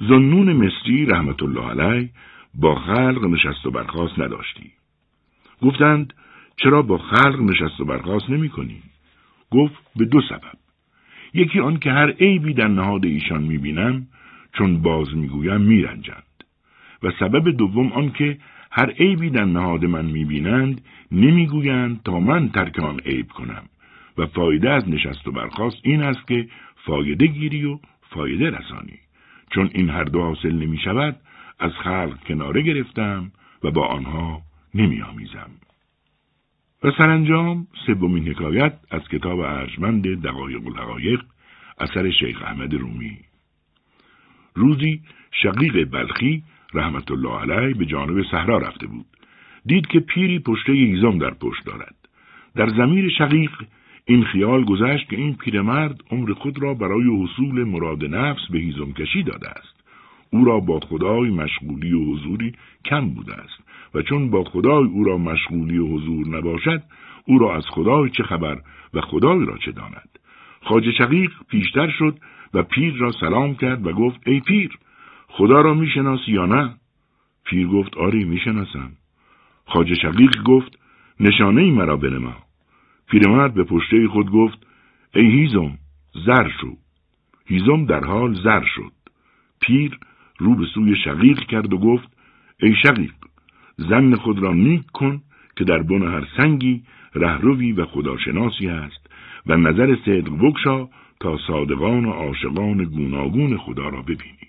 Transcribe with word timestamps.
زنون 0.00 0.52
مصری 0.52 1.06
رحمت 1.06 1.42
الله 1.42 1.70
علیه 1.70 2.10
با 2.54 2.74
خلق 2.74 3.24
نشست 3.24 3.66
و 3.66 3.70
برخواست 3.70 4.18
نداشتی. 4.18 4.72
گفتند 5.62 6.12
چرا 6.56 6.82
با 6.82 6.98
خلق 6.98 7.40
نشست 7.40 7.80
و 7.80 7.84
برخواست 7.84 8.30
نمی 8.30 8.48
کنی؟ 8.48 8.82
گفت 9.50 9.74
به 9.96 10.04
دو 10.04 10.20
سبب. 10.20 10.58
یکی 11.34 11.60
آن 11.60 11.76
که 11.76 11.90
هر 11.90 12.10
عیبی 12.10 12.54
در 12.54 12.68
نهاد 12.68 13.04
ایشان 13.04 13.42
می 13.42 13.58
بینم 13.58 14.06
چون 14.52 14.82
باز 14.82 15.16
می‌گویم 15.16 15.60
میرنجند 15.60 16.44
و 17.02 17.10
سبب 17.20 17.56
دوم 17.56 17.92
آن 17.92 18.12
که 18.12 18.38
هر 18.70 18.90
عیبی 18.90 19.30
در 19.30 19.44
نهاد 19.44 19.84
من 19.84 20.04
می‌بینند 20.04 20.80
نمی‌گویند 21.12 22.02
تا 22.02 22.20
من 22.20 22.48
ترک 22.48 22.78
آن 22.78 23.00
عیب 23.00 23.28
کنم 23.28 23.62
و 24.18 24.26
فایده 24.26 24.70
از 24.70 24.88
نشست 24.88 25.28
و 25.28 25.32
برخواست 25.32 25.76
این 25.82 26.02
است 26.02 26.28
که 26.28 26.48
فایده 26.86 27.26
گیری 27.26 27.64
و 27.64 27.78
فایده 28.10 28.50
رسانی 28.50 28.98
چون 29.50 29.70
این 29.72 29.90
هر 29.90 30.04
دو 30.04 30.22
حاصل 30.22 30.52
نمی 30.52 30.78
شود 30.78 31.16
از 31.58 31.72
خلق 31.72 32.24
کناره 32.26 32.62
گرفتم 32.62 33.32
و 33.64 33.70
با 33.70 33.86
آنها 33.86 34.42
نمی 34.74 35.02
آمیزم. 35.02 35.50
و 36.82 36.90
سرانجام 36.98 37.66
سومین 37.86 38.28
حکایت 38.28 38.78
از 38.90 39.02
کتاب 39.02 39.38
ارجمند 39.38 40.22
دقایق 40.22 40.66
الحقایق 40.66 41.22
اثر 41.80 42.10
شیخ 42.10 42.42
احمد 42.42 42.74
رومی. 42.74 43.18
روزی 44.54 45.00
شقیق 45.42 45.90
بلخی 45.90 46.42
رحمت 46.74 47.10
الله 47.10 47.40
علیه 47.40 47.74
به 47.74 47.86
جانب 47.86 48.22
صحرا 48.30 48.58
رفته 48.58 48.86
بود. 48.86 49.06
دید 49.66 49.86
که 49.86 50.00
پیری 50.00 50.38
پشته 50.38 50.72
هیزم 50.72 51.18
در 51.18 51.34
پشت 51.34 51.64
دارد. 51.64 51.94
در 52.54 52.68
زمیر 52.68 53.08
شقیق 53.18 53.50
این 54.10 54.24
خیال 54.24 54.64
گذشت 54.64 55.08
که 55.08 55.16
این 55.16 55.34
پیرمرد 55.34 56.02
عمر 56.10 56.32
خود 56.32 56.62
را 56.62 56.74
برای 56.74 57.22
حصول 57.22 57.64
مراد 57.64 58.04
نفس 58.04 58.40
به 58.50 58.58
هیزم 58.58 58.92
کشی 58.92 59.22
داده 59.22 59.48
است. 59.48 59.74
او 60.30 60.44
را 60.44 60.60
با 60.60 60.80
خدای 60.80 61.30
مشغولی 61.30 61.92
و 61.92 62.04
حضوری 62.04 62.52
کم 62.84 63.08
بوده 63.08 63.34
است 63.34 63.60
و 63.94 64.02
چون 64.02 64.30
با 64.30 64.44
خدای 64.44 64.84
او 64.84 65.04
را 65.04 65.18
مشغولی 65.18 65.78
و 65.78 65.86
حضور 65.86 66.28
نباشد 66.28 66.82
او 67.24 67.38
را 67.38 67.56
از 67.56 67.64
خدای 67.70 68.10
چه 68.10 68.22
خبر 68.22 68.58
و 68.94 69.00
خدای 69.00 69.46
را 69.46 69.58
چه 69.58 69.72
داند؟ 69.72 70.18
خاج 70.62 70.90
شقیق 70.98 71.32
پیشتر 71.50 71.90
شد 71.98 72.18
و 72.54 72.62
پیر 72.62 72.94
را 72.94 73.12
سلام 73.12 73.54
کرد 73.54 73.86
و 73.86 73.92
گفت 73.92 74.20
ای 74.26 74.40
پیر 74.40 74.78
خدا 75.28 75.60
را 75.60 75.74
می‌شناسی 75.74 76.32
یا 76.32 76.46
نه؟ 76.46 76.74
پیر 77.44 77.66
گفت 77.66 77.96
آری 77.96 78.24
می‌شناسم. 78.24 78.90
خاج 79.66 79.94
شقیق 80.02 80.42
گفت 80.42 80.78
نشانه 81.20 81.62
ای 81.62 81.70
مرا 81.70 81.96
بنما. 81.96 82.47
پیرمرد 83.10 83.54
به 83.54 83.64
پشته 83.64 84.08
خود 84.08 84.30
گفت 84.30 84.66
ای 85.14 85.26
هیزم 85.26 85.78
زر 86.26 86.48
شو. 86.60 86.76
هیزم 87.46 87.86
در 87.86 88.04
حال 88.04 88.34
زر 88.44 88.64
شد. 88.76 88.92
پیر 89.60 89.98
رو 90.38 90.54
به 90.54 90.66
سوی 90.74 90.96
شقیق 91.04 91.38
کرد 91.38 91.72
و 91.72 91.78
گفت 91.78 92.08
ای 92.62 92.74
شقیق 92.82 93.12
زن 93.78 94.14
خود 94.14 94.38
را 94.38 94.52
نیک 94.52 94.86
کن 94.86 95.22
که 95.56 95.64
در 95.64 95.82
بن 95.82 96.02
هر 96.02 96.28
سنگی 96.36 96.82
رهروی 97.14 97.72
و 97.72 97.86
خداشناسی 97.86 98.68
است 98.68 99.06
و 99.46 99.56
نظر 99.56 99.96
صدق 100.04 100.30
بکشا 100.42 100.88
تا 101.20 101.38
صادقان 101.46 102.04
و 102.04 102.10
عاشقان 102.10 102.84
گوناگون 102.84 103.58
خدا 103.58 103.88
را 103.88 104.02
ببینی. 104.02 104.48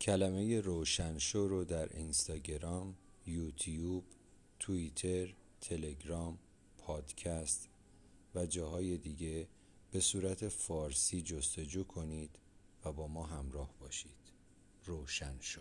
کلمه 0.00 0.60
روشنشو 0.60 1.48
رو 1.48 1.64
در 1.64 1.88
اینستاگرام، 1.96 2.94
یوتیوب، 3.26 4.04
توییتر، 4.66 5.34
تلگرام، 5.60 6.38
پادکست 6.78 7.68
و 8.34 8.46
جاهای 8.46 8.96
دیگه 8.96 9.48
به 9.90 10.00
صورت 10.00 10.48
فارسی 10.48 11.22
جستجو 11.22 11.84
کنید 11.84 12.38
و 12.84 12.92
با 12.92 13.08
ما 13.08 13.26
همراه 13.26 13.74
باشید. 13.80 14.32
روشن 14.84 15.36
شو 15.40 15.60